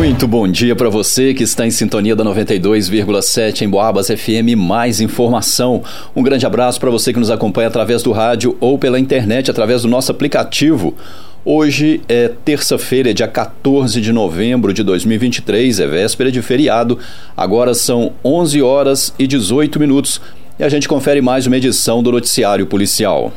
[0.00, 4.56] Muito bom dia para você que está em sintonia da 92,7 em Boabas FM.
[4.56, 5.82] Mais informação.
[6.16, 9.82] Um grande abraço para você que nos acompanha através do rádio ou pela internet através
[9.82, 10.94] do nosso aplicativo.
[11.44, 16.98] Hoje é terça-feira, dia 14 de novembro de 2023, é véspera de feriado.
[17.36, 20.18] Agora são 11 horas e 18 minutos
[20.58, 23.30] e a gente confere mais uma edição do Noticiário Policial.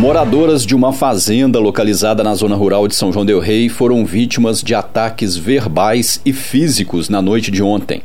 [0.00, 4.62] Moradoras de uma fazenda localizada na zona rural de São João Del Rei foram vítimas
[4.62, 8.00] de ataques verbais e físicos na noite de ontem.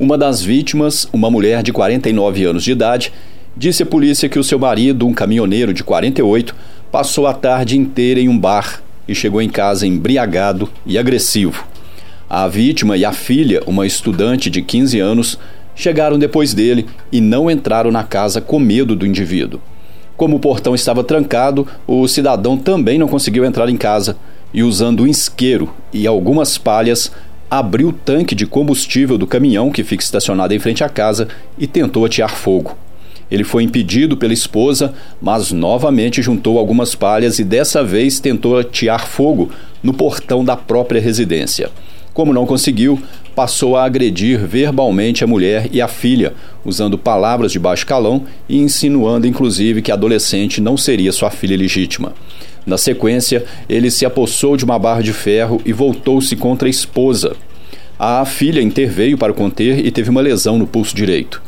[0.00, 3.12] Uma das vítimas, uma mulher de 49 anos de idade,
[3.54, 6.56] disse à polícia que o seu marido, um caminhoneiro de 48,
[6.90, 11.62] passou a tarde inteira em um bar e chegou em casa embriagado e agressivo.
[12.26, 15.38] A vítima e a filha, uma estudante de 15 anos,
[15.74, 19.60] chegaram depois dele e não entraram na casa com medo do indivíduo.
[20.18, 24.16] Como o portão estava trancado, o cidadão também não conseguiu entrar em casa
[24.52, 27.12] e, usando um isqueiro e algumas palhas,
[27.48, 31.68] abriu o tanque de combustível do caminhão que fica estacionado em frente à casa e
[31.68, 32.76] tentou atear fogo.
[33.30, 39.06] Ele foi impedido pela esposa, mas novamente juntou algumas palhas e dessa vez tentou atear
[39.06, 41.70] fogo no portão da própria residência.
[42.18, 43.00] Como não conseguiu,
[43.32, 48.58] passou a agredir verbalmente a mulher e a filha, usando palavras de baixo calão e
[48.58, 52.12] insinuando inclusive que a adolescente não seria sua filha legítima.
[52.66, 57.36] Na sequência, ele se apossou de uma barra de ferro e voltou-se contra a esposa.
[57.96, 61.40] A filha interveio para conter e teve uma lesão no pulso direito.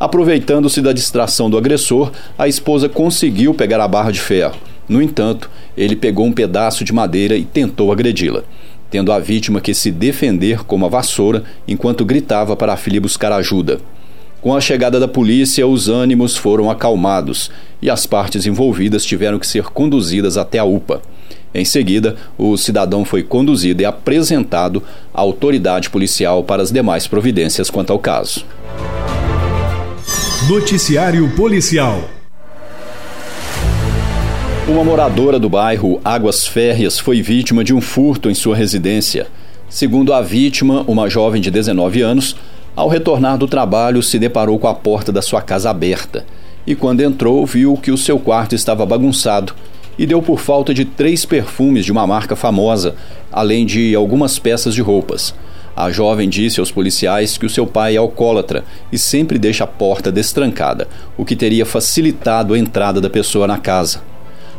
[0.00, 4.56] Aproveitando-se da distração do agressor, a esposa conseguiu pegar a barra de ferro.
[4.88, 8.42] No entanto, ele pegou um pedaço de madeira e tentou agredi-la
[8.94, 13.32] tendo a vítima que se defender com uma vassoura enquanto gritava para a filha buscar
[13.32, 13.80] ajuda.
[14.40, 17.50] Com a chegada da polícia, os ânimos foram acalmados
[17.82, 21.02] e as partes envolvidas tiveram que ser conduzidas até a UPA.
[21.52, 24.80] Em seguida, o cidadão foi conduzido e apresentado
[25.12, 28.46] à autoridade policial para as demais providências quanto ao caso.
[30.48, 32.13] Noticiário Policial
[34.66, 39.26] uma moradora do bairro Águas Férreas foi vítima de um furto em sua residência.
[39.68, 42.34] Segundo a vítima, uma jovem de 19 anos,
[42.74, 46.24] ao retornar do trabalho se deparou com a porta da sua casa aberta
[46.66, 49.54] e, quando entrou, viu que o seu quarto estava bagunçado
[49.98, 52.94] e deu por falta de três perfumes de uma marca famosa,
[53.30, 55.34] além de algumas peças de roupas.
[55.76, 59.66] A jovem disse aos policiais que o seu pai é alcoólatra e sempre deixa a
[59.66, 60.88] porta destrancada,
[61.18, 64.13] o que teria facilitado a entrada da pessoa na casa.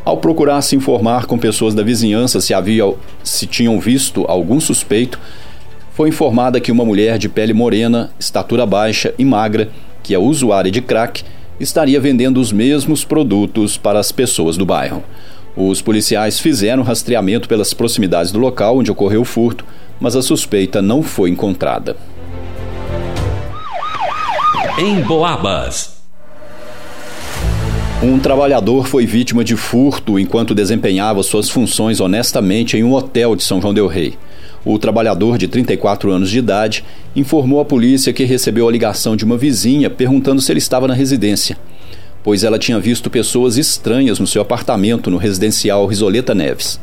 [0.06, 2.84] Ao procurar se informar com pessoas da vizinhança se havia
[3.24, 5.18] se tinham visto algum suspeito,
[5.90, 9.68] foi informada que uma mulher de pele morena, estatura baixa e magra,
[10.04, 11.24] que é usuária de crack,
[11.58, 15.02] estaria vendendo os mesmos produtos para as pessoas do bairro.
[15.56, 19.64] Os policiais fizeram rastreamento pelas proximidades do local onde ocorreu o furto,
[19.98, 21.96] mas a suspeita não foi encontrada.
[24.78, 25.95] Em Boabas.
[28.02, 33.42] Um trabalhador foi vítima de furto enquanto desempenhava suas funções honestamente em um hotel de
[33.42, 34.18] São João Del Rei.
[34.66, 36.84] O trabalhador, de 34 anos de idade,
[37.14, 40.92] informou à polícia que recebeu a ligação de uma vizinha perguntando se ele estava na
[40.92, 41.56] residência,
[42.22, 46.78] pois ela tinha visto pessoas estranhas no seu apartamento no residencial Risoleta Neves.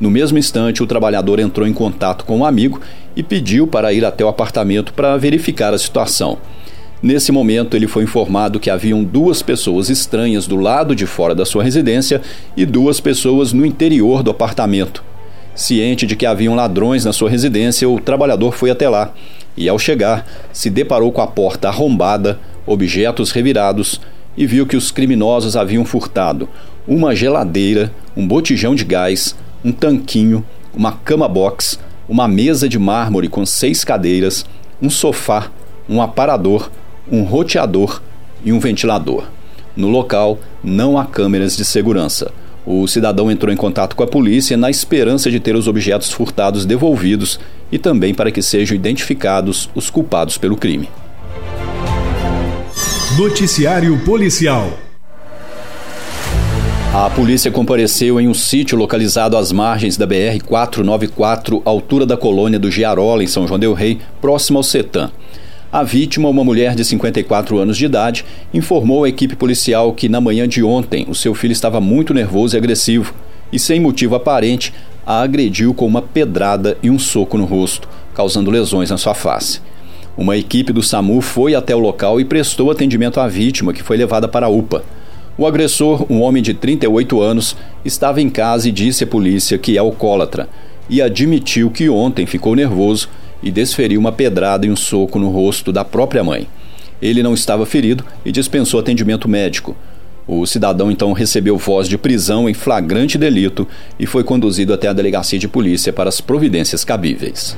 [0.00, 2.80] No mesmo instante, o trabalhador entrou em contato com um amigo
[3.14, 6.36] e pediu para ir até o apartamento para verificar a situação.
[7.00, 11.44] Nesse momento, ele foi informado que haviam duas pessoas estranhas do lado de fora da
[11.44, 12.20] sua residência
[12.56, 15.04] e duas pessoas no interior do apartamento.
[15.54, 19.12] Ciente de que haviam ladrões na sua residência, o trabalhador foi até lá
[19.56, 24.00] e, ao chegar, se deparou com a porta arrombada, objetos revirados
[24.36, 26.48] e viu que os criminosos haviam furtado
[26.86, 33.28] uma geladeira, um botijão de gás, um tanquinho, uma cama box, uma mesa de mármore
[33.28, 34.46] com seis cadeiras,
[34.80, 35.50] um sofá,
[35.88, 36.70] um aparador
[37.10, 38.00] um roteador
[38.44, 39.24] e um ventilador.
[39.76, 42.32] No local não há câmeras de segurança.
[42.66, 46.66] O cidadão entrou em contato com a polícia na esperança de ter os objetos furtados
[46.66, 47.40] devolvidos
[47.72, 50.88] e também para que sejam identificados os culpados pelo crime.
[53.16, 54.70] Noticiário Policial
[56.94, 62.70] a polícia compareceu em um sítio localizado às margens da BR-494, altura da colônia do
[62.70, 65.10] Giarola, em São João Del Rei, próximo ao Setã.
[65.70, 68.24] A vítima, uma mulher de 54 anos de idade,
[68.54, 72.56] informou à equipe policial que na manhã de ontem o seu filho estava muito nervoso
[72.56, 73.12] e agressivo
[73.52, 74.72] e, sem motivo aparente,
[75.04, 79.60] a agrediu com uma pedrada e um soco no rosto, causando lesões na sua face.
[80.16, 83.98] Uma equipe do SAMU foi até o local e prestou atendimento à vítima, que foi
[83.98, 84.82] levada para a UPA.
[85.36, 87.54] O agressor, um homem de 38 anos,
[87.84, 90.48] estava em casa e disse à polícia que é alcoólatra
[90.88, 93.10] e admitiu que ontem ficou nervoso
[93.42, 96.46] e desferiu uma pedrada e um soco no rosto da própria mãe.
[97.00, 99.76] Ele não estava ferido e dispensou atendimento médico.
[100.26, 103.66] O cidadão então recebeu voz de prisão em flagrante delito
[103.98, 107.56] e foi conduzido até a delegacia de polícia para as providências cabíveis.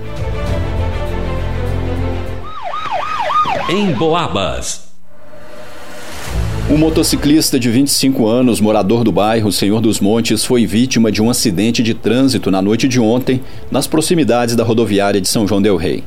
[3.68, 4.89] Em Boabas.
[6.70, 11.28] Um motociclista de 25 anos, morador do bairro Senhor dos Montes, foi vítima de um
[11.28, 13.40] acidente de trânsito na noite de ontem,
[13.72, 16.04] nas proximidades da rodoviária de São João Del Rei.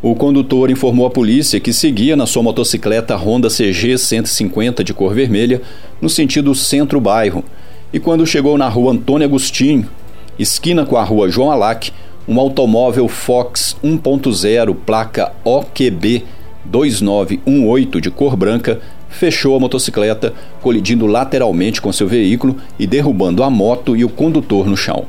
[0.00, 5.12] O condutor informou à polícia que seguia na sua motocicleta Honda CG 150 de cor
[5.12, 5.60] vermelha,
[6.00, 7.44] no sentido centro-bairro,
[7.92, 9.90] e quando chegou na rua Antônio Agostinho,
[10.38, 11.92] esquina com a rua João Alac,
[12.26, 16.24] um automóvel Fox 1.0 placa OQB
[16.64, 23.50] 2918 de cor branca fechou a motocicleta, colidindo lateralmente com seu veículo e derrubando a
[23.50, 25.06] moto e o condutor no chão.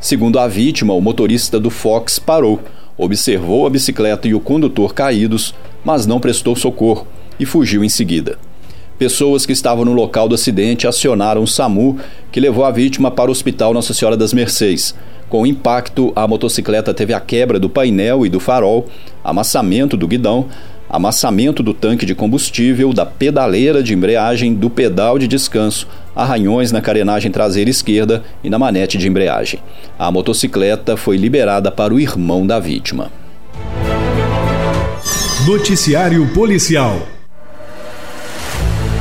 [0.00, 2.60] Segundo a vítima, o motorista do Fox parou,
[2.96, 5.54] observou a bicicleta e o condutor caídos,
[5.84, 7.06] mas não prestou socorro
[7.38, 8.38] e fugiu em seguida.
[8.98, 11.98] Pessoas que estavam no local do acidente acionaram o SAMU,
[12.32, 14.92] que levou a vítima para o Hospital Nossa Senhora das Mercês.
[15.28, 18.86] Com o impacto, a motocicleta teve a quebra do painel e do farol,
[19.22, 20.48] amassamento do guidão,
[20.88, 26.80] amassamento do tanque de combustível, da pedaleira de embreagem, do pedal de descanso, arranhões na
[26.80, 29.60] carenagem traseira esquerda e na manete de embreagem.
[29.98, 33.10] A motocicleta foi liberada para o irmão da vítima.
[35.46, 37.17] Noticiário Policial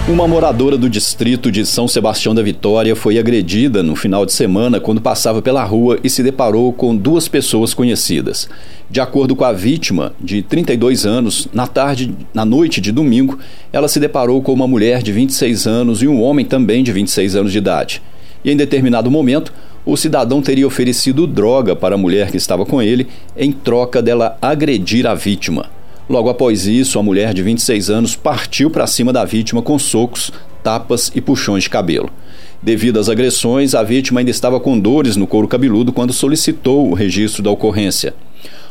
[0.09, 4.79] uma moradora do distrito de São Sebastião da Vitória foi agredida no final de semana
[4.79, 8.47] quando passava pela rua e se deparou com duas pessoas conhecidas.
[8.89, 13.37] De acordo com a vítima, de 32 anos, na tarde, na noite de domingo,
[13.73, 17.35] ela se deparou com uma mulher de 26 anos e um homem também de 26
[17.35, 18.01] anos de idade.
[18.45, 19.53] E em determinado momento,
[19.85, 24.37] o cidadão teria oferecido droga para a mulher que estava com ele em troca dela
[24.41, 25.76] agredir a vítima.
[26.09, 30.31] Logo após isso, a mulher de 26 anos partiu para cima da vítima com socos,
[30.63, 32.09] tapas e puxões de cabelo.
[32.61, 36.93] Devido às agressões, a vítima ainda estava com dores no couro cabeludo quando solicitou o
[36.93, 38.13] registro da ocorrência.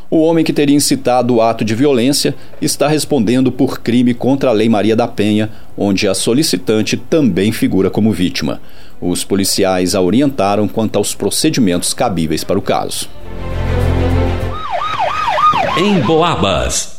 [0.09, 4.53] O homem que teria incitado o ato de violência está respondendo por crime contra a
[4.53, 8.61] Lei Maria da Penha, onde a solicitante também figura como vítima.
[9.00, 13.09] Os policiais a orientaram quanto aos procedimentos cabíveis para o caso.
[15.77, 16.95] Em Boabas.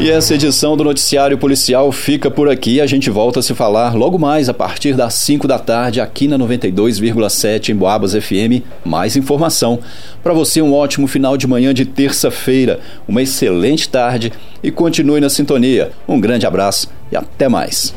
[0.00, 2.80] E essa edição do Noticiário Policial fica por aqui.
[2.80, 6.28] A gente volta a se falar logo mais a partir das 5 da tarde aqui
[6.28, 8.62] na 92,7 em Boabas FM.
[8.84, 9.80] Mais informação.
[10.22, 12.78] Para você, um ótimo final de manhã de terça-feira,
[13.08, 15.90] uma excelente tarde e continue na sintonia.
[16.06, 17.92] Um grande abraço e até mais.